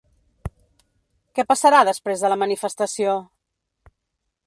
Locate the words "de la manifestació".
2.25-3.17